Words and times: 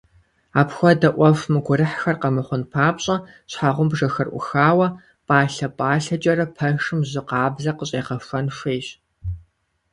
Апхуэдэ 0.61 1.09
Ӏуэху 1.15 1.49
мыгурыхьхэр 1.53 2.15
къэмыхъун 2.21 2.63
папщӀэ, 2.71 3.15
щхьэгъубжэхэр 3.51 4.27
Ӏухауэ, 4.31 4.87
пӀалъэ-пӀалъэкӀэрэ 5.27 6.45
пэшым 6.55 6.99
жьы 7.09 7.21
къабзэ 7.27 7.71
къыщӀегъэхуэн 7.77 8.47
хуейщ. 8.57 8.87